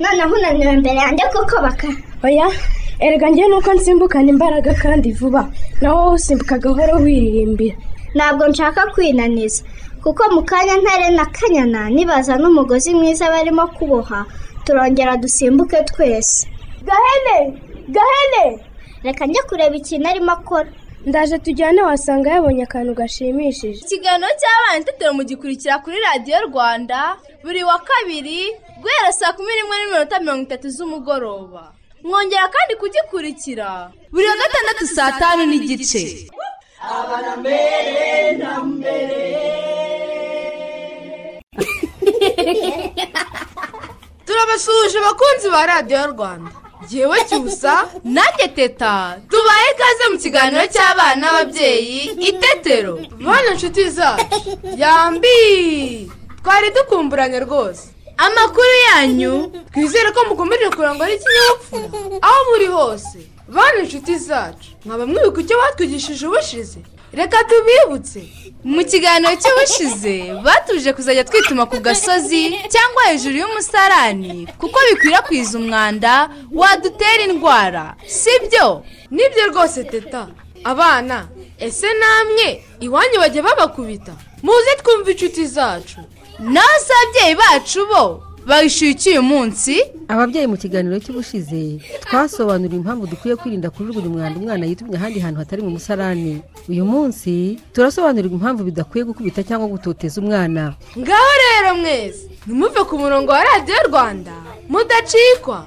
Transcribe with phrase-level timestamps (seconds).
[0.00, 1.88] noneho unaniwe imbere yanjye kuko baka
[2.24, 2.46] oya
[3.00, 5.42] erega njyewe nuko nsimbukana imbaraga kandi vuba.
[5.80, 7.76] Nawe wowe usimbuka gahoro wiririmbira.
[8.14, 9.64] Ntabwo nshaka kwinaniza.
[10.02, 14.24] Kuko mu kanya ntare na kanyana nibaza n'umugozi mwiza barimo kuboha
[14.64, 16.48] turongera dusimbuke twese.
[16.88, 17.58] Gahene!
[17.94, 18.44] Gahene!
[19.04, 20.68] Reka njye kureba ikintu arimo akora.
[21.06, 23.80] Ndaje tujyane wasanga yabonye akantu gashimishije.
[23.84, 27.16] Ikiganiro cy'abana itetero mugikurikira kuri radiyo rwanda.
[27.46, 28.40] Buri wa kabiri
[28.82, 31.62] guhera saa kumi n'imwe n'iminota mirongo itatu z'umugoroba.
[32.06, 33.68] Mwongera kandi kugikurikira.
[34.12, 36.02] Buri wa gatandatu saa tanu n'igice.
[44.26, 46.50] Turabasuhuje abakunzi ba radiyo rwanda.
[46.84, 47.74] Ngewe cyusa.
[48.04, 49.18] Nanjye teta.
[49.30, 52.94] Tubaye ikaze mu kiganiro cy'abana n'ababyeyi itetero.
[53.26, 54.24] Bana inshuti zacu.
[54.82, 56.10] Yambi.
[56.46, 57.82] Twari dukumburanye rwose.
[58.16, 59.52] Amakuru yanyu.
[59.74, 61.88] Twizere ko mukomeje kurangwa n'ikinyabupfura.
[62.22, 66.78] Aho muri hose bana inshuti zacu mwaba mwibuka icyo batwigishije ubushize.
[67.12, 68.20] Reka tubibutse.
[68.64, 72.42] Mu kiganiro cy'ubushize batuje kuzajya twituma ku gasozi
[72.74, 76.30] cyangwa hejuru y'umusarani kuko bikwirakwiza umwanda
[76.60, 78.82] wadutera indwara sibyo?
[79.10, 80.28] Nibyo rwose teta.
[80.64, 81.26] Abana
[81.58, 82.46] ese namwe
[82.80, 84.14] iwanyu bajya babakubita?
[84.42, 86.00] Muze twumve inshuti zacu.
[86.38, 89.74] Naho ababyeyi bacu bo bayishyuye uyu munsi
[90.08, 95.62] ababyeyi mu kiganiro cy'ubushize twasobanuriye impamvu dukwiye kwirinda kujugunya umwanda umwana yitumye ahandi hantu hatari
[95.62, 96.42] mu musarani.
[96.68, 100.74] Uyu munsi turasobanurirwa impamvu bidakwiye gukubita cyangwa gutoteza umwana.
[100.98, 104.32] Ngaho rero mwese ntimuve ku murongo wa radiyo rwanda.
[104.70, 105.66] Mudacikwa.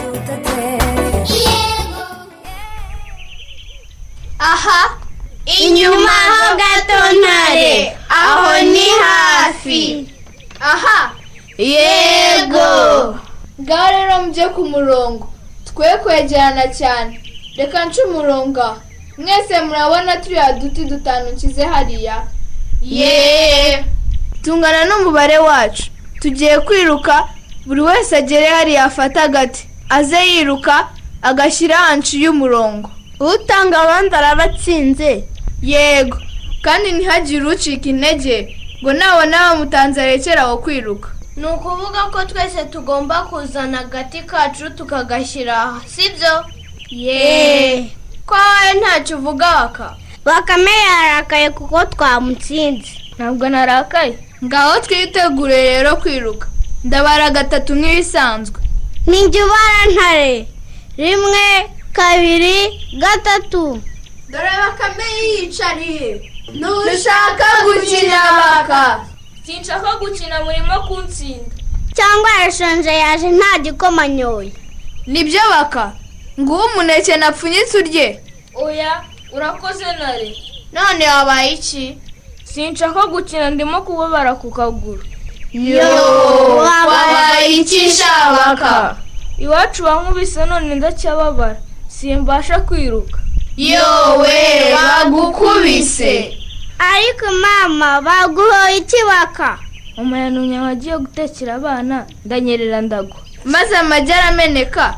[4.41, 4.97] Aha.
[5.45, 10.07] Inyuma ho gato ntare aho ni hafi.
[10.59, 11.11] Aha.
[11.57, 13.19] Yego.
[13.61, 15.33] Ngaho rero mujye ku murongo.
[15.65, 17.19] Twe kwegerana cyane.
[17.57, 18.77] Reka nce umurongo
[19.17, 22.23] mwese murabona turiya duti dutanu nshyize hariya.
[22.81, 23.83] Yeee
[24.43, 25.83] tungana n'umubare wacu.
[26.21, 27.27] Tugiye kwiruka.
[27.65, 29.67] Buri wese agere hariya afata agati.
[29.89, 30.87] Aze yiruka
[31.21, 32.89] agashyira hanshi y'umurongo.
[33.25, 35.23] Utanga abandi arabatsinze.
[35.61, 36.17] Yego.
[36.61, 38.57] Kandi ntihagire ucika intege.
[38.81, 41.09] Ngo nabona bamutanze arekera aho kwiruka.
[41.35, 46.45] Ni ukuvuga ko twese tugomba kuzana agati kacu tukagashyira aha sibyo
[46.89, 47.89] yeee
[48.25, 49.95] ko wowe ntacyo uvuga waka
[50.25, 52.89] bakame yarakaye kuko twamutsinze.
[53.15, 54.17] Ntabwo narakaye.
[54.43, 56.47] Ngaho twitegure rero kwiruka.
[56.83, 58.59] Ndabara gatatu nk'ibisanzwe.
[59.07, 60.47] Ubara ntare.
[60.97, 63.81] Rimwe kabiri gatatu.
[64.29, 69.05] Dore bakame yiyicariye ntushaka gukina baka.
[69.45, 71.55] Sinshaka gukina murimo kuntsinda.
[71.95, 74.51] Cyangwa yashonje yaje nta gikoma anyoye
[75.07, 75.91] ni byo baka.
[76.39, 78.19] Nguwo umuneke napfunyitse urye.
[78.55, 79.03] Oya
[79.33, 80.35] urakoze nare.
[80.73, 81.97] None wabaye iki?
[82.43, 85.03] Sinshaka gukina ndimo kubabara ku kaguru.
[85.51, 85.87] Yo
[86.57, 88.95] wabaye iki shabaka?
[89.37, 91.57] Iwacu bankubise none ndacyababara.
[92.01, 93.19] Simbasha kwiruka.
[93.57, 96.37] Yowe bagukubise.
[96.79, 99.59] Ariko mama baguhoye ikibaka
[99.97, 103.17] mama yantumye wagiye gutekera abana ndanyerera ndagwa.
[103.45, 104.97] Maze amagi arameneka.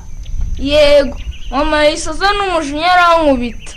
[0.57, 1.17] Yego
[1.51, 3.73] mama yisoza n'umujinya arankubita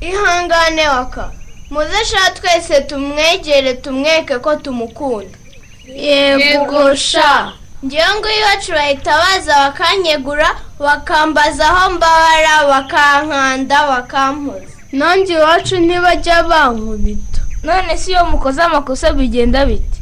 [0.00, 1.30] ihangane waka.
[1.70, 5.38] Muze sha twese tumwegere tumweke ko tumukunda.
[5.86, 7.52] Yego sha.
[7.84, 10.48] Ngewe ngo iwacu bahita baza bakanyegura
[10.78, 17.40] bakambaza aho mbabara bakankanda bakampoza nanjye iwacu ntibajya bankubita.
[17.62, 19.98] None si iyo mukoze amakosa bigenda biti?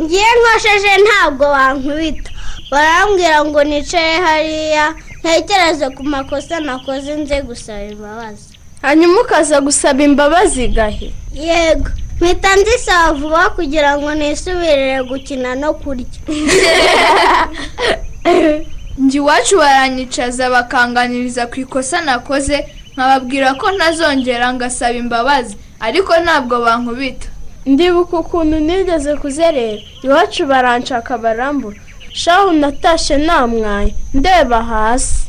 [0.00, 2.30] Ngiye nkosheje ntabwo bankubita
[2.70, 8.48] barambwira ngo nicare hariya ntekereze ku makosa nakoze nze gusaba imbabazi.
[8.82, 11.90] Hanyuma ukaza gusaba imbabazi gahe yego.
[12.20, 16.06] Mpita nzisaba vuba kugira ngo nisubirire gukina no kurya.
[18.98, 27.28] Njye iwacu baranyicaza bakanganiriza ku ikosa nakoze nkababwira ko ntazongera ngasaba imbabazi ariko ntabwo bankubita.
[27.66, 29.78] Ndibuka ukuntu nigeze kuzerera.
[30.02, 31.80] Iwacu baranshaka barambura.
[32.12, 33.94] Shahu natashye namwaye.
[34.14, 35.27] Ndeba hasi.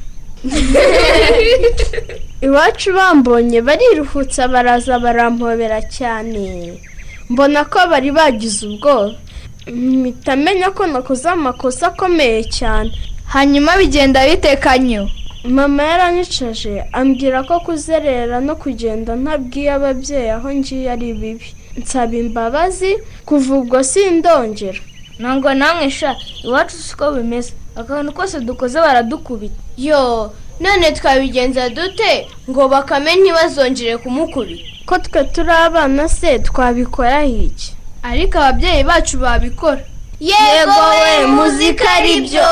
[2.41, 6.79] Iwacu bambonye bariruhutsa baraza barampobera cyane.
[7.29, 9.11] Mbona ko bari bagize ubwoba
[9.73, 12.91] mpita menya ko nakoze amakosa akomeye cyane.
[13.33, 15.09] Hanyuma bigenda bitekanyo
[15.43, 21.47] mama yaranyicaje ambwira ko kuzerera no kugenda ntabwiye ababyeyi aho ngiye ari bibi.
[21.77, 22.91] Nsaba imbabazi
[23.25, 24.79] kuva ubwo sindongera.
[25.19, 27.53] Ntabwo namwe sha iwacu siko bimeze.
[27.75, 29.55] Akantu kose dukoze baradukubita.
[29.77, 34.63] Yo none twabigenza dute ngo bakame ntibazongere kumukubita?
[34.85, 37.73] Ko twe turi abana se twabikoraho iki?
[38.03, 39.81] Ariko ababyeyi bacu babikora.
[40.19, 42.47] Yego we muzi ko ari byo.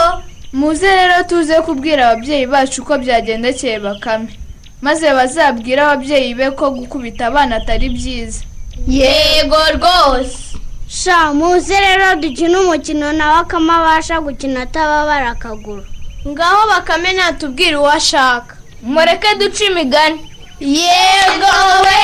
[0.53, 4.39] Muze rero tuze kubwira ababyeyi bacu ko byagendekeye bakame
[4.81, 8.43] maze bazabwire ababyeyi be ko gukubita abana atari byiza.
[8.87, 10.46] Yego rwose.
[10.87, 15.83] Sha muze rero dukine umukino nawe akama abasha gukina atababara akaguru.
[16.27, 18.53] Ngaho bakame natubwire uwo ashaka.
[18.81, 20.19] Mureke duce imigani.
[20.59, 21.53] Yego
[21.83, 21.97] we!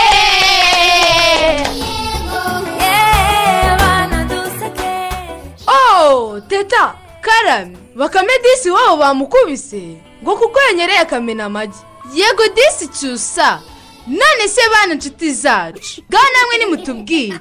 [5.68, 9.98] Oh teta karame bakame disi wabo bamukubise.
[10.24, 11.78] Ngo kuko yanyereye akamena amagi.
[12.14, 13.62] Yego disi cyusa.
[14.08, 16.02] None se bana inshuti zacu.
[16.10, 17.40] Ngaho namwe nimutubwire.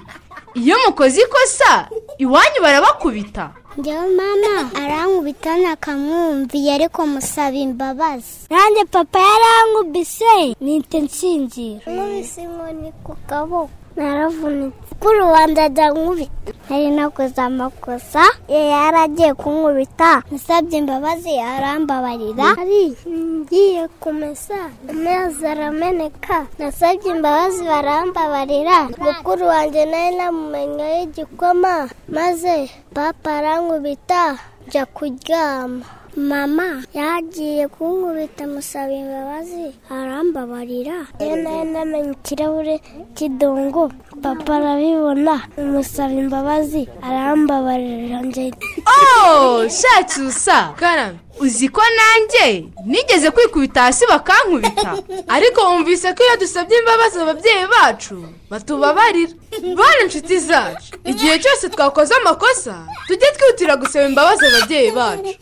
[0.54, 1.88] Iyo mukoze ikosa
[2.19, 3.50] iwanyu barabakubita.
[3.78, 8.46] Njyewe mama arankubita akamwumviye ariko musaba imbabazi.
[8.50, 11.81] Nanjye papa yarankubise nite nsinzira.
[11.93, 13.70] Nkubise inkoni ku kaboko.
[13.96, 16.52] Naravunitse kuri ubanza ajya nkubita.
[16.70, 20.22] Nari nakoze amakosa yari agiye kunkubita.
[20.30, 24.58] Nasabye imbabazi arambabarira ari ngiye kumesa
[24.90, 26.46] amazi arameneka.
[26.58, 28.78] Nasabye imbabazi barambabarira.
[29.04, 35.84] Mukuru wanjye nari namumenyeho igikoma maze papa arankubita njya kuryama.
[36.17, 39.67] Mama yagiye kunkubita musaba imbabazi.
[39.91, 40.97] Arambabarira.
[41.23, 42.81] Iyo nari namenye ikirahure
[43.17, 43.93] cy'idongo
[44.23, 45.37] papa arabibona.
[45.73, 46.88] Musaba imbabazi.
[47.03, 48.53] Arambabarira njye
[48.87, 54.97] oh shacyusa karame uzi ko nanjye nigeze kwikubita hasi bakankubita?
[55.37, 59.32] Ariko wumvise ko iyo dusabye imbabazi ababyeyi bacu batubabarira.
[59.79, 65.35] Bane inshuti zacu igihe cyose twakoze amakosa tujye twihutira gusaba imbabazi ababyeyi bacu.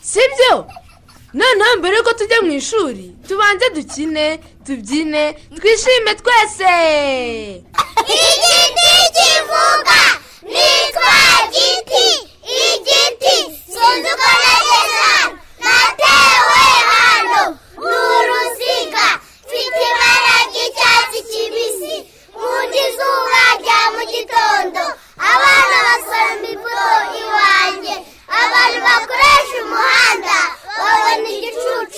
[0.00, 0.66] Sibyo?
[1.34, 4.26] Noneho mbere yuko tujya mu ishuri tubanze dukine
[4.66, 5.22] tubyine
[5.56, 6.72] twishime twese.
[8.20, 10.00] Igiti kivuga
[10.52, 11.14] nitwa
[11.54, 12.06] giti
[12.62, 13.36] igiti
[13.72, 17.42] sinzi uko nageze hano natewe hano.
[17.84, 19.06] Ni uruziga
[19.46, 21.94] mfite ibara ry'icyatsi kibisi.
[22.36, 24.82] Nkunda izuba rya mu gitondo
[25.30, 27.55] abana basoroma imbuto iwanjye
[28.66, 30.36] abantu bakoresha umuhanda
[30.78, 31.95] babona igicucu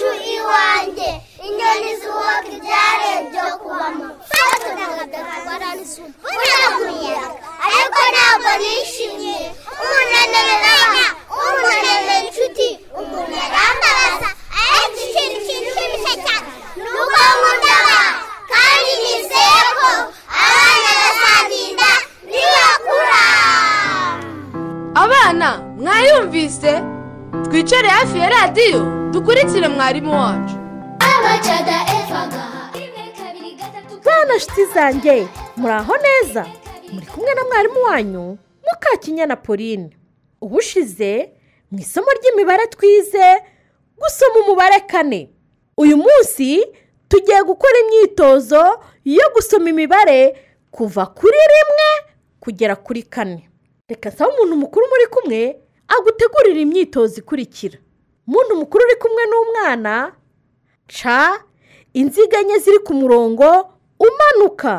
[29.89, 30.13] mwarimu
[33.59, 35.27] gatatu bana nshuti zanjye
[35.57, 36.47] muraho neza.
[36.93, 38.39] Muri kumwe na mwarimu wanyu
[38.73, 39.91] mukakinyana pauline.
[40.41, 41.31] Ubushize
[41.71, 43.43] mu isomo ry'imibare twize
[43.99, 45.31] gusoma umubare kane.
[45.77, 46.67] Uyu munsi
[47.09, 50.37] tugiye gukora imyitozo yo gusoma imibare
[50.71, 53.49] kuva kuri rimwe kugera kuri kane.
[53.89, 55.57] Reka nsaba umuntu mukuru muri kumwe
[55.89, 57.79] agutegurira imyitozo ikurikira.
[58.29, 59.95] Umuntu mukuru uri kumwe n'umwana
[60.97, 61.21] ca
[62.01, 63.47] inziga enye ziri ku murongo
[64.07, 64.75] umanuka.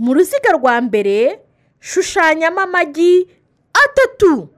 [0.00, 1.40] Mu ruziga rwa mbere
[1.80, 3.28] shushanyamo amagi
[3.84, 4.48] atatu.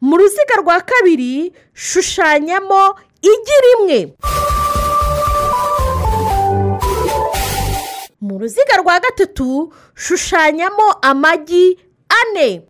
[0.00, 2.82] Mu ruziga rwa kabiri shushanyamo
[3.20, 3.98] igi rimwe.
[8.42, 12.62] Mu ruziga rwa gatatu shushanyamo amagi ane.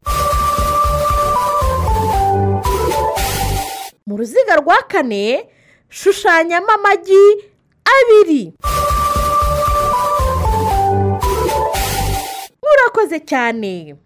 [4.06, 5.48] Ruziga rwa kane
[5.88, 7.24] shushanyamo amagi
[7.94, 8.52] abiri.
[12.62, 13.96] Murakoze cyane.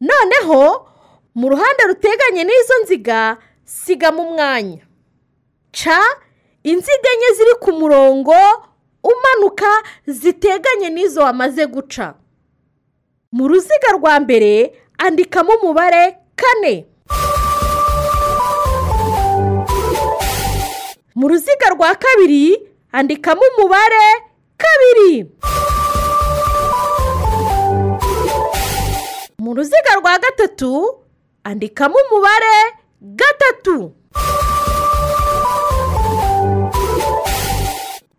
[0.00, 0.86] Noneho
[1.34, 4.86] mu ruhande ruteganye n'izo nziga sigamo umwanya.
[5.72, 5.98] Ca
[6.62, 8.34] inziga enye ziri ku murongo
[9.04, 12.14] umanuka ziteganye n'izo wamaze guca.
[13.32, 16.86] Mu ruziga rwa mbere andikamo umubare kane.
[21.14, 24.06] Mu ruziga rwa kabiri andikamo umubare
[24.56, 25.30] kabiri.
[29.38, 30.98] Mu ruziga rwa gatatu
[31.44, 32.56] andikamo umubare
[33.00, 33.92] gatatu.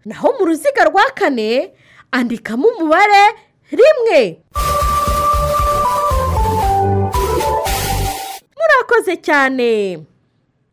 [0.06, 1.74] Naho mu ruziga rwa kane
[2.12, 3.24] andikamo umubare
[3.72, 4.40] rimwe.
[8.58, 9.98] Murakoze cyane.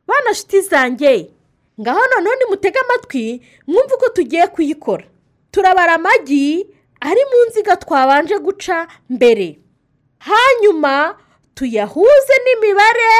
[0.06, 1.30] Bana nshuti zanjye
[1.80, 5.04] ngaho noneho nimutege amatwi mwumve uko tugiye kuyikora.
[5.50, 6.66] Turabara amagi
[7.00, 9.58] ari mu nziga twabanje guca mbere.
[10.18, 11.16] Hanyuma
[11.54, 13.12] tuyahuze n'imibare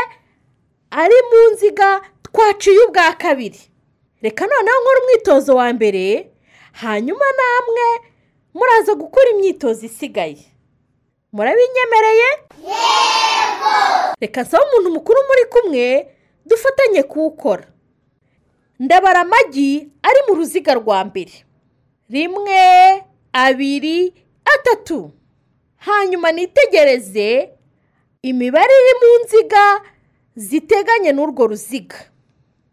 [0.90, 3.70] ari mu nziga twaciye ubwa kabiri.
[4.23, 6.31] Reka noneho nkora umwitozo wa mbere
[6.73, 7.87] hanyuma namwe
[8.55, 10.39] muraza gukora imyitozo isigaye.
[11.33, 12.29] Murabinyemereye
[14.21, 16.07] reka nsaba umuntu mukuru muri kumwe
[16.47, 17.67] dufatanye kuwukora.
[18.79, 21.33] Ndabara amagi ari mu ruziga rwa mbere.
[22.11, 22.61] Rimwe
[23.33, 25.11] abiri atatu.
[25.77, 27.50] Hanyuma nitegereze
[28.23, 29.65] imibare iri mu nziga
[30.37, 31.97] ziteganye n'urwo ruziga.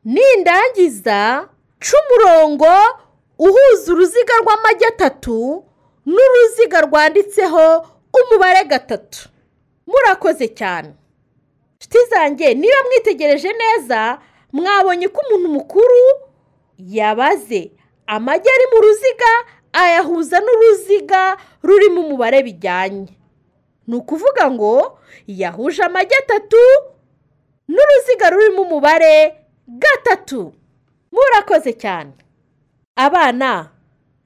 [0.08, 1.50] Nindangiza
[1.80, 2.72] ca umurongo
[3.38, 5.66] uhuza uruziga rw'amagi atatu
[6.06, 7.66] n'uruziga rwanditseho
[8.20, 9.30] umubare gatatu.
[9.88, 10.94] Murakoze cyane.
[11.80, 14.20] Nshuti zanjye niba mwitegereje neza
[14.54, 16.02] mwabonye ko umuntu mukuru
[16.80, 17.72] yabaze
[18.08, 19.32] amagi ari mu ruziga
[19.74, 23.12] ayahuza n'uruziga rurimo umubare bijyanye.
[23.88, 26.58] Ni ukuvuga ngo yahuje amagi atatu
[27.68, 30.54] n'uruziga rurimo umubare gatatu.
[31.12, 32.12] Murakoze cyane.
[32.96, 33.70] Abana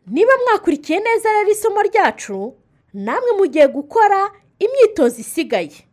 [0.08, 2.54] niba mwakurikiye neza rero isomo ryacu
[2.94, 5.86] namwe mugiye gukora imyitozo isigaye.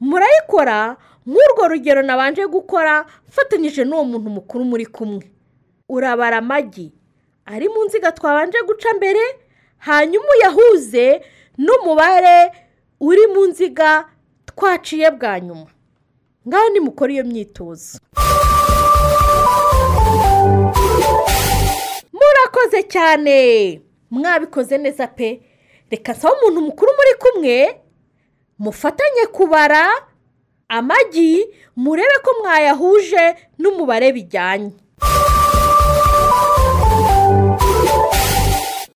[0.00, 0.96] Murayikora
[1.26, 5.30] nk'urwo rugero nabanje gukora mfatanyije n'uwo muntu mukuru muri kumwe.
[5.88, 6.92] Urabara amagi.
[7.46, 9.20] Ari mu nziga twabanje guca mbere
[9.78, 11.22] hanyuma uyahuze
[11.58, 12.50] n'umubare
[13.00, 14.04] uri mu nziga
[14.46, 15.66] twaciye bwa nyuma.
[16.48, 17.98] Ngaho nimukora iyo myitozo.
[22.12, 23.80] Murakoze cyane.
[24.10, 25.40] Mwabikoze neza pe.
[25.90, 27.80] Reka nsaba umuntu mukuru muri kumwe.
[28.58, 29.86] Mufatanye kubara
[30.68, 31.46] amagi
[31.76, 34.70] murebe ko mwayahuje n'umubare bijyanye.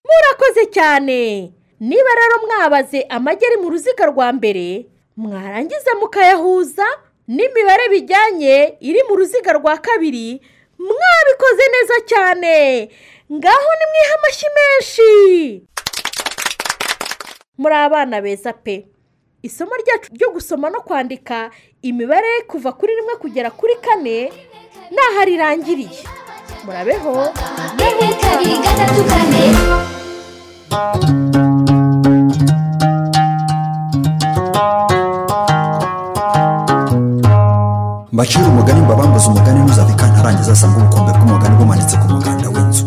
[0.06, 1.52] Murakoze cyane.
[1.80, 4.86] Niba rero mwabaze amagi ari mu ruziga rwa mbere
[5.16, 6.84] mwarangiza mukayahuza
[7.28, 10.40] n'imibare bijyanye iri mu ruziga rwa kabiri
[10.87, 12.54] mwabikoze neza cyane.
[13.32, 15.10] Ngaho nimwihe amashyi menshi.
[17.58, 18.87] Muri abana beza pe.
[19.42, 21.50] Isomo ryacu ryo gusoma no kwandika
[21.82, 24.32] imibare kuva kuri rimwe kugera kuri kane
[24.92, 26.00] ntaho rirangiriye
[26.64, 27.14] murabeho?
[38.26, 38.80] Kabiri gatatu kane mbacira umugani
[39.28, 42.84] umugani ntuzave kantarangiza asanga ubukombe bw'umugani bumanitse ku muganda w'inzu.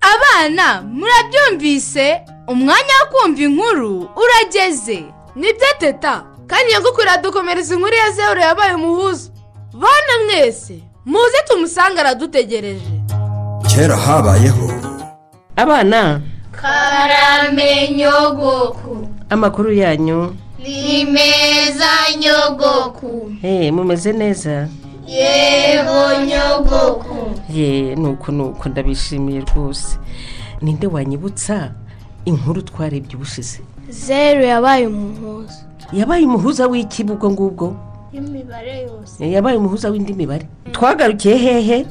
[0.00, 2.20] Abana murabyumvise?
[2.48, 5.04] Umwanya wo kumva inkuru urageze.
[5.36, 6.22] Nibyo teta.
[6.46, 9.30] Kandi nyagukuru iradukomereza inkuru ya zeru yabaye umuhuza
[9.72, 13.00] bana mwese muze tumusange aradutegereje
[13.68, 14.72] kera habayeho.
[15.56, 16.20] Abana
[16.52, 20.36] karame nyogoku amakuru yanyu.
[20.64, 23.32] Ni meza nyogoku.
[23.42, 24.68] Hey, mumeze neza?
[25.06, 27.40] Yego nyogoku.
[27.52, 29.98] Ye nuko nuko ndabishimiye rwose.
[30.62, 31.72] Ninde wanyibutsa
[32.24, 33.60] inkuru twarebye ubushize?
[33.88, 35.54] Zeru yabaye umuhuza.
[35.92, 37.76] Yabaye umuhuza w'iki ubwo ngubwo?
[38.12, 39.30] Y'imibare yose.
[39.30, 40.48] Yabaye umuhuza w'indi mibare.
[40.72, 41.86] Twagarukiye hehe?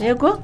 [0.00, 0.38] Yego.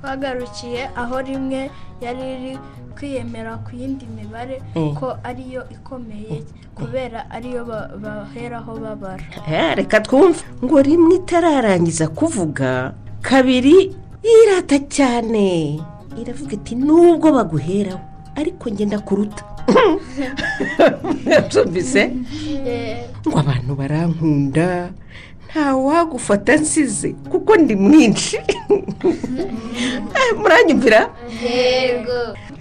[0.00, 1.70] Twagarukiye aho rimwe
[2.00, 2.58] yari iri
[2.98, 4.94] kwiyemera ku yindi mibare Mm.
[4.98, 6.42] ko ariyo ikomeye
[6.74, 9.22] kubera ariyo ba- baheraho babara.
[9.46, 10.42] Eh, reka twumve.
[10.64, 15.78] Ngo rimwe itararangiza kuvuga kabiri irata cyane.
[16.18, 18.02] Iravuga iti nubwo baguheraho
[18.34, 19.42] ariko ngenda kuruta
[21.48, 22.02] byumvise
[23.26, 24.90] ngo abantu barankunda
[25.58, 28.38] ntawagufata nsize kuko ndi mwinshi.
[30.18, 31.10] Eh, muranyumvira?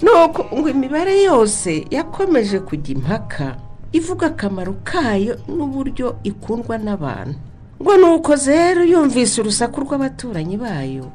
[0.02, 3.56] Nuko ngo imibare yose yakomeje kujya impaka
[3.92, 7.36] ivuga akamaro kayo n'uburyo ikundwa n'abantu.
[7.82, 11.06] Ngo nuko rero yumvise urusaku rw'abaturanyi bayo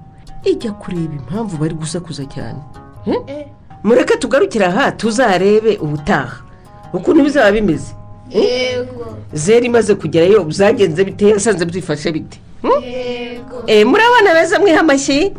[0.45, 2.59] ijya kureba impamvu bari gusakuza cyane.
[3.07, 3.47] Eh?
[3.85, 6.43] mureke tugarukire aha tuzarebe ubutaha.
[6.93, 7.95] Ukuntu bizaba bimeze.
[8.31, 9.17] Yego.
[9.33, 11.29] Zeri imaze kugerayo byagenze bite?
[11.29, 12.39] Yasanze byifashe bite?
[12.83, 13.63] Yego.
[13.67, 15.33] Eh, muri abana beza mwiha amashyi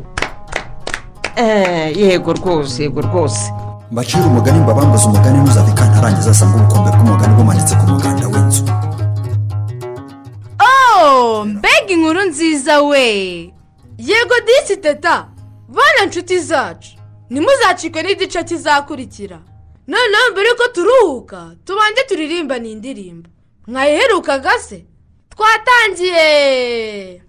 [1.36, 3.52] Eh, yego rwose yego rwose.
[3.92, 8.63] Mbacira umugani mbabambuze umugani ntuzave kantarangiza asanga ubukombe bw'umugani bumanitse ku muganda w'inzu.
[10.60, 13.06] Oh mbega inkuru nziza we.
[13.98, 15.28] Yego disi teta
[15.70, 16.90] bana nshuti zacu
[17.30, 19.40] ntimuzacikwe n'igice kizakurikira.
[19.88, 23.30] Noneho mbere yuko turuhuka tubanze turirimba ni indirimbo
[23.68, 24.86] mwayiherukaga se?
[25.30, 27.22] Twatangiye!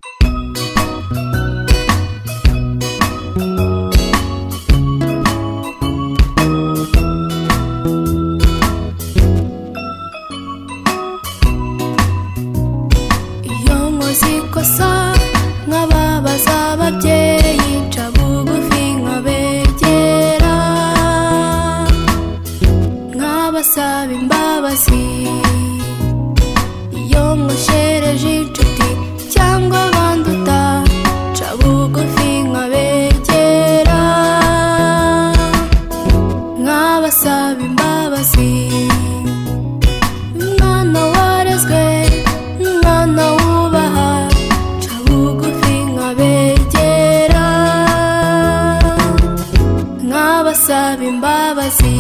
[50.55, 51.95] Nkabasaba imbabazi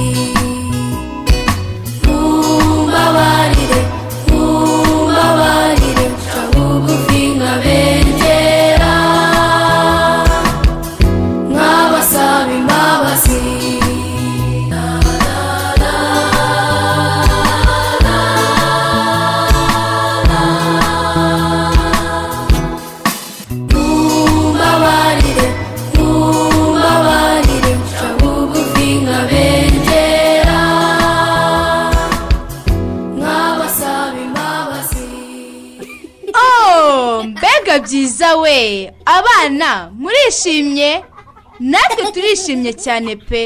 [2.07, 3.81] mumbabarire
[38.55, 40.91] we abana murishimye?
[41.71, 43.43] Natwe turishimye cyane pe.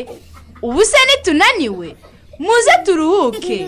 [0.62, 1.88] Ubu se nitunaniwe.
[2.38, 3.58] Muze turuhuke.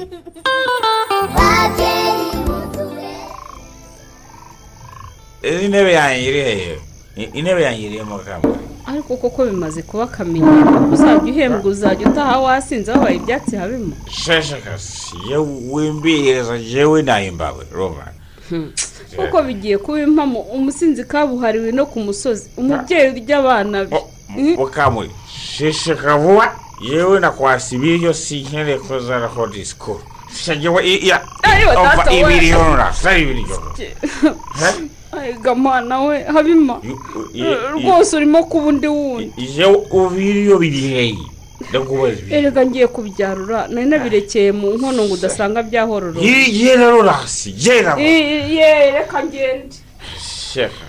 [5.43, 6.43] Izi ntebe yanjye iri
[7.23, 8.49] I- intebe yanjye irimo kamba
[8.87, 15.47] ariko koko bimaze kuba akamenyero uzajya uhembwa uzajya utaha wasinze wabaye ibyatsi habimo shashakasi yewe
[15.73, 18.05] wimbiriza jewe nahimbawe roma
[19.17, 23.97] kuko bigiye kuba impamo umusinzi kabuhariwe no ku musozi umubyeyi urya abana be
[24.57, 30.01] mukamuri shishika vuba yewe nakwasi ibiryo sinkeneye ko zaraho disikuru
[30.45, 31.21] shajewe iya
[32.09, 32.21] we.
[32.21, 33.57] ibiryo nurasara ibiryo
[35.13, 36.81] ayiga mwana we habima
[37.75, 41.19] rwose urimo kuba undi wundi jewe ubiryo biriheye
[42.31, 46.21] erega ngiye kubyarura nari nabirekeye mu nkono ngo udasanga byahororoka.
[46.61, 49.77] Yera rurasi yera ye reka ngende.
[50.53, 50.85] Shaka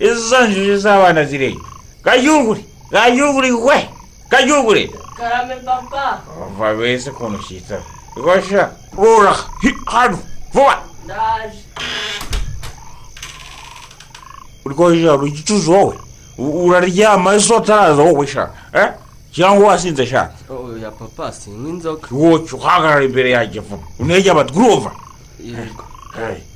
[0.00, 1.56] izo njiji z'abana zireye
[2.04, 3.78] gayugure gayugure we
[4.30, 6.20] gayugure karame papa.
[6.46, 7.82] Umva bese ukuntu cyitaba
[8.16, 9.34] rwosha rura
[9.86, 10.18] hano
[10.52, 10.76] vuba.
[11.04, 11.58] Ndaje.
[14.64, 15.96] Rwosha rugicuza wowe
[16.38, 18.88] U- uraryama ese utaraza wowe sha eh?
[19.32, 24.30] Cyangwa wasinze sha oya papa sinywa inzoga wocu uhagarara imbere yanjye vuba unege
[25.44, 25.84] yego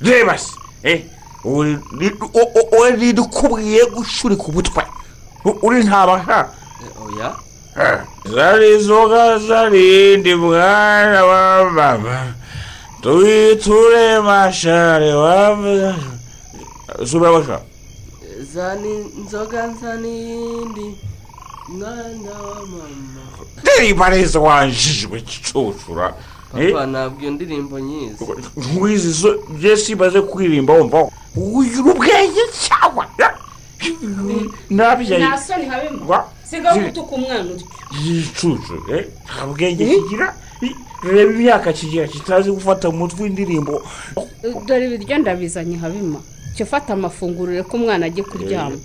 [0.01, 0.51] reba se
[0.83, 1.03] eh?
[1.43, 4.83] uri ni- o- o- o- ni ndikubwiye gushurika umutwe
[5.45, 6.49] U- uri ntabasha
[7.05, 7.29] oya
[8.35, 12.33] zari inzoga zarindi mwana wa mama
[13.01, 15.57] tuyiture mashare wa
[17.05, 17.59] subira basha
[18.53, 20.87] zani inzoga nzanindi
[21.67, 23.23] mwana wa mama
[23.63, 26.13] ndirimba neza wanjijwe gicucura
[26.51, 28.25] papa ntabwo iyo ndirimbo nyizi
[28.57, 31.09] nkwizi zo jesi imaze kuririmba wumva?
[31.35, 33.05] Ugira ubwenge cyangwa
[34.69, 37.67] nabyaye nta soni habimo siga gutuka umwana utyo.
[38.03, 39.05] Yicucu eh?
[39.25, 40.35] nta bwenge kigira.
[40.61, 43.81] I- reba imyaka kigira kitazi gufata mu mutwe indirimbo
[44.65, 46.19] dore ibiryo ndabizanye habima
[46.55, 48.77] cyo fata amafunguro ureke umwana ajye kuryama.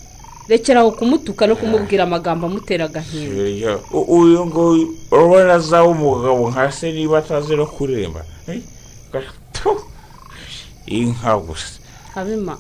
[0.48, 3.78] Rekeraho kumutuka no kumubwira amagambo amutera agahinda.
[3.92, 8.60] U- uyu nguyu urabona azaba umugabo nka se niba atazi no kuririmba Eh?
[10.86, 11.78] Inka gusa.
[12.14, 12.56] Habima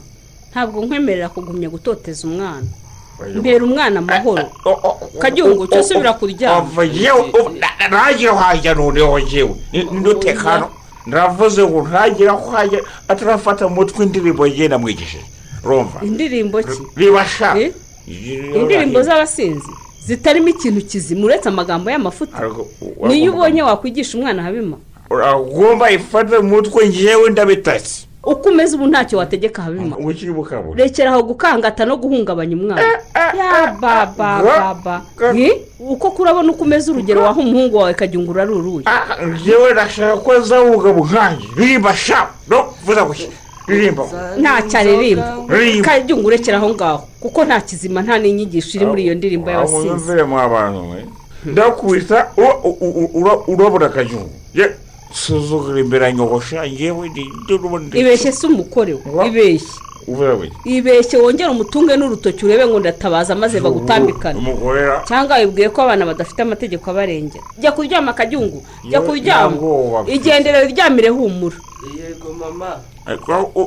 [0.50, 2.66] ntabwo nkwemerera kugumya gutoteza umwana.
[3.34, 4.44] Mbera umwana amahoro.
[5.18, 7.32] Kajyungu cyo subira kuryama ava yewe
[7.88, 9.54] ntagire aho hajya noneho yewe
[9.92, 10.68] ndutekano.
[11.06, 15.24] ndavuze ngo ntagire aho hajya atarafata mu mutwe indirimbo ye namwigishije
[15.64, 16.82] rumva indirimbo ki?
[16.96, 17.56] Riba sha
[18.06, 19.70] indirimbo z'abasinzi.
[20.06, 21.24] Zitarimo ikintu kizima.
[21.24, 22.32] Uretse amagambo y'amafuti
[23.06, 24.76] niyo ubonye wakwigisha umwana habima
[25.10, 28.06] uragomba ifate mu mutwe ngewe ndabitatse.
[28.24, 29.96] Uko umeze ubu ntacyo wategeka habima
[30.74, 32.82] rekera aho gukangata no guhungabanya umwana.
[33.38, 35.50] Ya baba baba Ni?
[35.78, 38.84] uko kurabona uko umeze urugero waha umuhungu wawe kajyungura ari uruye
[39.26, 43.28] ngewe ndashaka ko azavuga buhange ririmba sha no vuza gushya
[43.68, 44.02] ririmba
[44.40, 45.84] ntacyo aririmba Ririmba.
[45.88, 49.50] kajyungu urekera aho ngaho kuko nta kizima nta n'inyigisho iri muri iyo ndirimbo
[50.88, 51.00] mwe
[51.44, 52.18] ndakubita
[53.52, 54.30] urabura akanyungu.
[54.54, 54.70] Ye
[55.12, 56.64] suzugura imbere nyogosha
[57.78, 59.78] ndi ibeshye si umukore we ibeshye
[60.64, 64.40] ibeshye wongere umutunge n'urutoki urebe ngo ndatabaza maze bagutambikane
[65.08, 69.56] cyangwa wibwiye ko abana badafite amategeko abarengera jya kuryama akajyungu jya kuryama
[70.06, 71.56] igendere uryamire humura
[71.98, 72.78] yego mama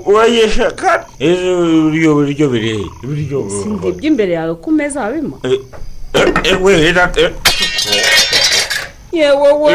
[0.07, 1.51] urayesha kandi ejo
[1.87, 3.37] ibiryo biryo birehe ibiryo
[4.01, 5.37] imbere yawe ku meza habima
[6.63, 6.73] we
[9.17, 9.73] yewe we.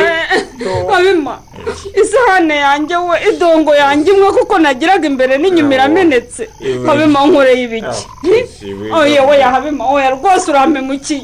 [0.93, 1.39] Habima
[2.03, 6.49] isahane yanjye we idongo yanjye imwe kuko nagiraga imbere n'inyuma iramenetse.
[6.87, 8.07] Habima nkoreye ibiki.
[8.95, 11.23] Oh yewe ya habima oya rwose urampemukiye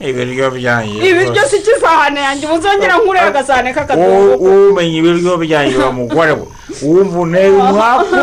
[0.00, 2.46] ibiryo byanjye ibiryo si ikisahane yanjye?
[2.46, 4.34] Muzongera nkureye agasahane k'akadongo
[4.70, 6.46] umenya ibiryo byanjye wa mugore we.
[6.82, 8.16] Wumva unteye umwaku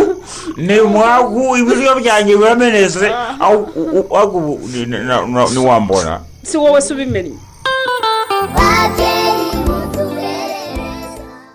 [0.58, 3.08] ni umwaku ibiryo byanjye biramenetse.
[4.74, 7.38] Ni- ni- na- niwambona si wowe se ubimennye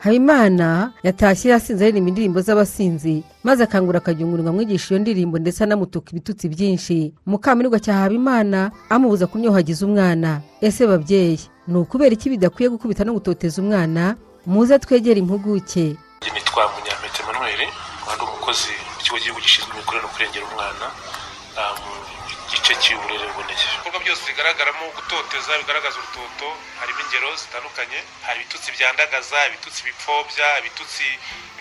[0.05, 6.11] habimana yatashye yasinze aririmba indirimbo z'abasinzi maze akangura akajyungura ngo amwigishe iyo ndirimbo ndetse anamutuka
[6.12, 7.12] ibitutsi byinshi.
[7.27, 10.40] Mukamirwa cya habimana amubuza kumyohagiza umwana.
[10.61, 14.16] Ese babyeyi ni ukubera iki bidakwiye gukubita no gutoteza umwana?
[14.46, 15.96] Muze twegere impuguke.
[16.35, 17.61] Nitwa munyampete manuel
[18.14, 20.87] ndi umukozi w'ikigo cy'igihugu gishinzwe imikurire no kurengera umwana.
[22.48, 26.48] Ah, mu gice cy'uburere buboneye ibikorwa byose bigaragaramo gutoteza bigaragaza urutoto
[26.80, 31.06] harimo ingero zitandukanye hari ibitutsi byandagaza ibitutsi bipfobya ibitutsi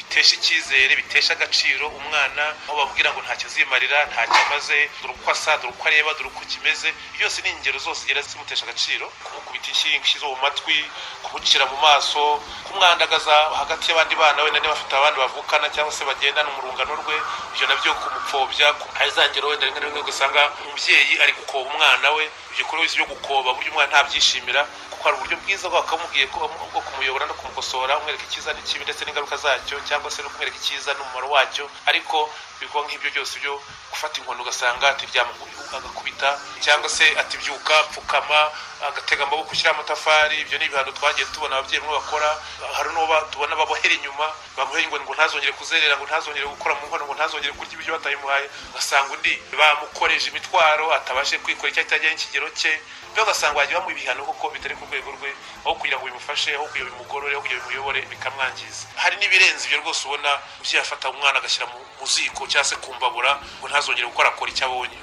[0.08, 5.58] bitesha icyizere bitesha agaciro umwana aho bamubwira ngo ntacyo azimarira ntacyo amaze dore uko asa
[5.60, 9.06] dore uko areba dore uko kimeze byose ni ingero zose zigera zimutesha agaciro.
[9.24, 10.78] Kumukubita inshyi zo mu matwi
[11.24, 16.50] kumucira mu maso kumwandagaza hagati y'abandi bana wenda niba afite abandi bavukana cyangwa se bagendana
[16.56, 17.16] mu rungano rwe
[17.54, 18.68] ibyo na byo kumupfobya
[18.98, 22.82] hari za ngero wenda rimwe na rimwe ugasanga umubyeyi ari gukoba umwana we ibyo bikorwa
[22.86, 26.38] byose byo gukoba buryo umwana ntabyishimira kuko hari uburyo bwiza ko
[26.72, 30.94] bwo kumuyobora no kumukosora umwereka icyiza n'ikibi ndetse n'ingaruka zacyo cyangwa se no kumwereka icyiza
[30.94, 32.30] n'umumaro wacyo ariko
[32.62, 33.54] ibikorwa nk'ibyo byose byo
[33.92, 35.32] gufata inkoni ugasanga ati ryama
[35.78, 36.30] agakubita
[36.62, 38.40] cyangwa se ati byuka pfukama
[38.88, 42.30] agatega amaboko ushyiraho amatafari ibyo ni ibihano twagiye tubona ababyeyi bamwe bakora.
[42.78, 44.26] Hari n'uwo tubona babohera inyuma
[44.58, 48.46] bamuhera inkoni ngo ntazongere kuzerera ngo ntazongere gukora mu nkono ngo ntazongere kurya ibiryo batabimuhaye.
[48.74, 52.74] Ugasanga undi bamukoreje imitwaro atabashe kwikora icyo atajyanye n'ikigero cye.
[53.18, 55.34] Mbega ugasanga wagiye bamuha ibihano kuko bitari ku rwego rwe
[55.66, 58.86] aho kugira ngo bimufashe aho kugira ngo bimugorore aho kugira ngo bimuyobore bikamwangiza.
[58.96, 60.30] Hari n'ibirenze ibyo rwose ubona
[60.62, 64.66] umubyeyi afata umwana agashyira mu ziko cyangwa se ku mbabura ngo ntazongere gukora akora icyo
[64.70, 64.98] abonye.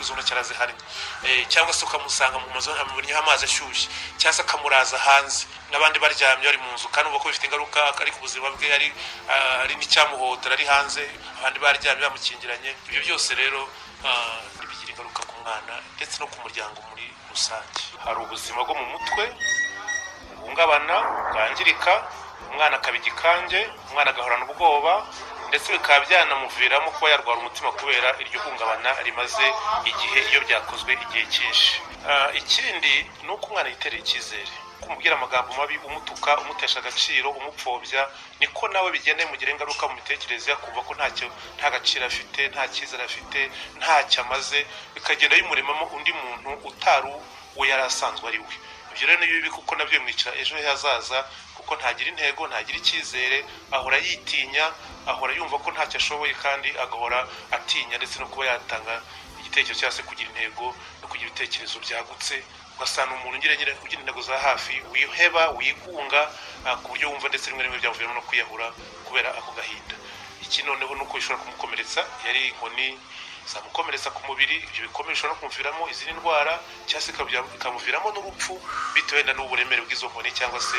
[0.00, 0.74] Izo ntoki arazihari
[1.24, 3.86] Eh, cyangwa se ukamusanga mu mazu amubonyeho amazi ashyushye.
[4.18, 5.46] Cyangwa se akamuraza hanze.
[5.70, 8.88] N'abandi baryamye bari mu nzu kandi ubona ko bifite ingaruka ari ku buzima bwe ari
[9.30, 11.02] ah, n'icyamuhotera ari hanze.
[11.38, 13.68] Abandi baryamye bamukingiranye ibyo byose rero
[14.04, 17.82] bigira ingaruka ku mwana ndetse no ku muryango muri rusange.
[18.04, 19.24] Hari ubuzima bwo mu mutwe
[20.36, 20.96] buhungabana
[21.32, 21.92] bwangirika
[22.50, 23.60] umwana akaba igikange
[23.90, 24.94] umwana agahorana ubwoba
[25.48, 29.46] ndetse bikaba byanamuviramo kuba yarwara umutima kubera iryo hungabana rimaze
[29.90, 31.82] igihe iyo byakozwe igihe cyinshi.
[32.08, 34.52] Ah, ikindi ni uko umwana yiterera icyizere.
[34.80, 38.08] Kumubwira amagambo mabi umutuka umutesha agaciro umupfobya
[38.40, 41.26] niko nawe bigenda bimugiraho ingaruka mu mitekerereze akumva ko ntacyo
[41.58, 43.40] nta gaciro afite nta cyizere afite
[43.78, 44.58] ntacyo amaze
[44.94, 47.08] bikagenda bimuremamo undi muntu utari
[47.56, 48.54] uwo yari asanzwe ari we.
[48.92, 51.18] Ibyo rero ni bibi kuko na byo bimwicira ejo he hazaza
[51.54, 53.38] kuko ntagira intego ntagira icyizere
[53.70, 54.66] ahora yitinya
[55.06, 57.22] ahora yumva ko ntacyo ashoboye kandi agahora
[57.54, 59.02] atinya ndetse no kuba yatanga
[59.40, 62.34] igitekerezo cyangwa se kugira intego no kugira ibitekerezo byagutse.
[62.80, 66.20] Ugasanga umuntu ugira intego za hafi wiheba wigunga
[66.64, 68.72] ah, ku buryo wumva ndetse rimwe rimwe byamuviramo no kwiyahura
[69.04, 69.94] kubera ako gahinda.
[70.40, 72.96] Iki noneho ni uko bishobora kumukomeretsa yari inkoni
[73.52, 76.56] zamukomeretsa ku mubiri ibyo bikomeye bishobora kumuviramo izindi ndwara
[76.88, 77.12] cyangwa se
[77.52, 78.56] bikamuviramo n'urupfu
[78.96, 80.78] bitewe n'uburemere bw'izo nkoni cyangwa se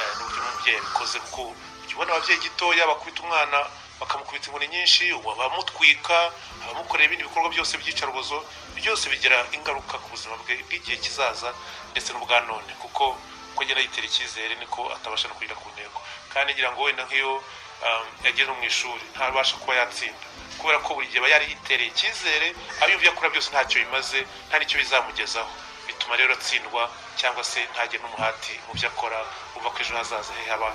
[0.00, 1.42] eh, n'uburyo umubyeyi yabikoze kuko
[1.84, 3.58] ujya ubona ababyeyi gitoya bakubita umwana
[4.00, 6.16] bakamukubita inkoni nyinshi abamutwika
[6.64, 8.36] abamukorera ibindi bikorwa byose by'iyicarubozo
[8.82, 11.54] byose bigira ingaruka ku buzima bwe bw'igihe kizaza
[11.92, 12.70] ndetse n'ubwa none.
[12.82, 13.14] Kuko
[13.54, 15.98] uko agenda yitera icyizere niko atabasha no kugera ku ntego.
[16.32, 17.32] Kandi ngira ngo wenda nk'iyo
[17.86, 20.24] um, yagiye no mu ishuri ntabasha kuba yatsinda.
[20.58, 22.48] Kubera ko buri gihe aba yari yitereye icyizere
[22.80, 24.18] aho ibyo akora byose ntacyo bimaze
[24.48, 25.50] nta n'icyo bizamugezaho.
[26.02, 29.18] Bituma rero atsindwa cyangwa se ntajye n'umuhati mu byo akora
[29.56, 30.66] uva ko ejo hazaza he haba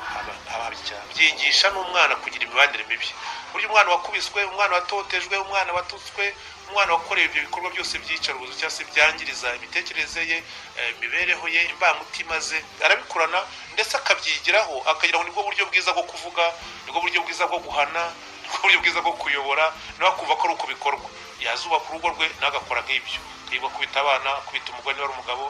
[0.48, 3.10] habi cyane byigisha n'umwana kugira imibanire mibi.
[3.52, 6.24] Burya umwana wakubiswe umwana watotejwe umwana watutswe
[6.70, 10.38] umwana wakorewe ibyo bikorwa byose by'iyicarubozo cyangwa se byangiriza imitekerereze ye
[10.80, 13.40] eh, imibereho ye imbamutima ze arabikurana
[13.76, 16.44] ndetse akabyigiraho akagira ngo ni bwo buryo bwiza bwo kuvuga
[16.86, 18.04] ni bwo buryo bwiza bwo guhana
[18.48, 19.66] ni bwo buryo bwiza bwo kuyobora
[20.00, 21.08] nawe akumva ko ari uko bikorwa.
[21.44, 23.20] Yazubaka urugo rwe agakora nk'ibyo.
[23.52, 25.44] Yirirwa kubita abana kubita umugore niba ari umugabo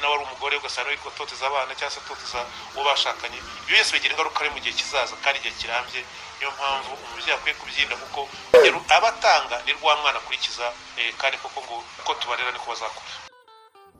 [0.00, 2.40] nawe ari umugore ugasanga ari atoteza abana cyangwa se atoteza
[2.74, 3.38] uwo bashakanye.
[3.64, 6.00] Ibyo byose bigira ingaruka ari mu gihe kizaza kandi igihe kirambye.
[6.38, 8.20] Niyo mpamvu umubyeyi akwiye kubyirinda kuko
[8.96, 10.66] aba atanga ni rwa mwana akurikiza
[10.98, 13.12] eh, kandi koko ngo uko tubarera niko bazakura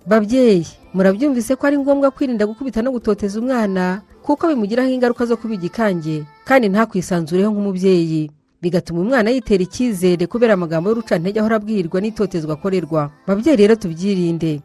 [0.06, 5.54] babyeyi murabyumvise ko ari ngombwa kwirinda gukubita no gutoteza umwana kuko bimugiraho ingaruka zo kuba
[5.54, 8.32] igikange kandi ntakwisanzureho nk'umubyeyi.
[8.62, 13.10] Bigatuma umwana yitera icyizere kubera amagambo y'urucantege ahora abwirwa n'itotezwa akorerwa.
[13.26, 14.60] Babyeyi rero tubyirinde.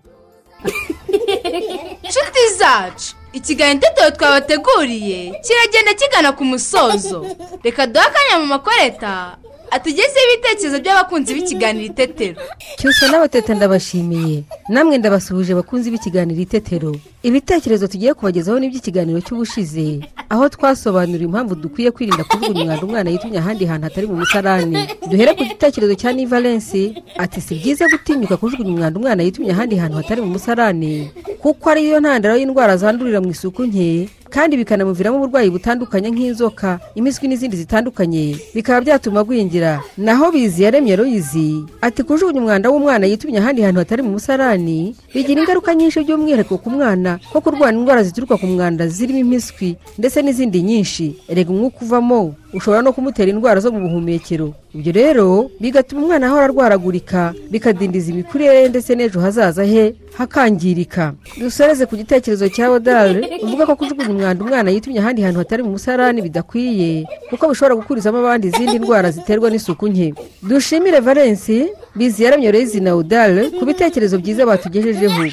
[2.05, 7.25] Inshuti zacu ikiganiro itetero twabateguriye kiragenda kigana ku musozo.
[7.63, 9.38] Reka duhe akanya mu makoreta
[9.71, 12.41] atugezeho ibitekerezo by'abakunzi b'ikiganiro itetero.
[12.79, 14.43] Cyose n'abateta ndabashimiye.
[14.69, 16.91] Namwe ndabasuhuje abakunzi b'ikiganiro itetero.
[17.25, 20.05] Ibitekerezo tugiye kubagezaho n'iby'ikiganiro cy'ubushize.
[20.29, 24.77] Aho twasobanurira impamvu dukwiye kwirinda kujugunya umwanda umwana yitumye ahandi hantu hatari mu musarani.
[25.09, 29.97] Duhere ku gitekerezo cya nivalensi ati si byiza gutinyuka kujugunya umwanda umwana yitumye ahandi hantu
[29.97, 31.09] hatari mu musarani
[31.41, 37.55] kuko ariyo ntandaro y'indwara zandurira mu isuku nke kandi bikanamuviramo uburwayi butandukanye nk'inzoka impiswi n'izindi
[37.57, 38.35] zitandukanye.
[38.53, 44.01] Bikaba byatuma agwingira naho bizi yaremye royizi ati kujugunya umwanda w'umwana yitumye ahandi hantu hatari
[44.03, 47.14] mu musarani bigira ingaruka nyinshi by'umwihariko ku mwana.
[47.30, 51.15] Nko kurwara indwara zituruka ku mwanda zirimo impiswi ndetse n'izindi nyinshi.
[51.30, 54.54] Erega umwuka uvamo ushobora no kumutera indwara zo mu buhumekero.
[54.75, 61.13] Ibyo rero bigatuma umwana ahora arwaragurika bikadindiza imikurire ndetse n'ejo hazaza he hakangirika.
[61.39, 65.71] Dusoreze ku gitekerezo cya odare uvuga ko kujugunya umwanda umwana yitumye ahandi hantu hatari mu
[65.75, 70.13] musarani bidakwiye kuko bishobora gukurizamo abandi izindi ndwara ziterwa n'isuku nke.
[70.43, 75.23] Dushimire valensi bizi yaramye rezi na odare ku bitekerezo byiza batugejejeho.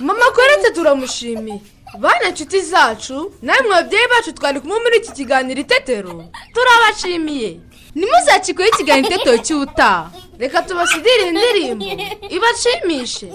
[0.00, 1.60] Mama koretse turamushimiye.
[1.98, 6.24] Bana inshuti zacu namwe babyeyi bacu twari kumwe muri iki kiganiro itetero.
[6.54, 7.60] Turabashimiye.
[7.94, 11.84] Ntimuzakikohe ikiganiro itetero cy'ubutaha reka tubasigire indirimbo.
[12.28, 13.28] Ibashimishe.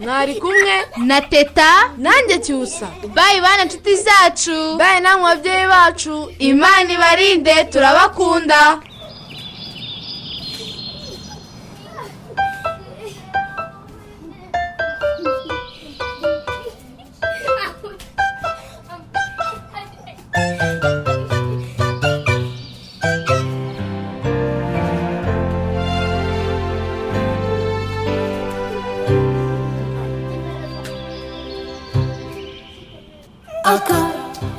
[0.00, 2.88] Mwari kumwe na teta nanjye cyusa.
[3.14, 4.76] Bayi bana inshuti zacu.
[4.78, 6.32] Bayi namwe babyeyi bacu.
[6.38, 8.80] Imana ibarinde turabakunda.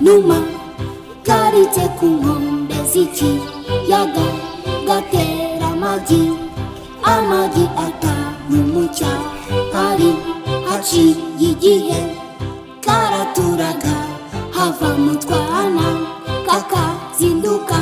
[0.08, 0.40] Akanuma
[1.28, 4.26] karitse ku nkombe z'ikiyaga
[4.88, 6.24] gatera amagi
[7.04, 10.12] amagi atanu mu cyari
[10.68, 11.12] haciye
[11.50, 12.00] igihe
[12.86, 13.96] karaturaga
[14.56, 15.88] hava mu twana
[16.48, 17.80] kakazinduka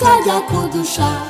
[0.00, 1.29] kajya kudushakira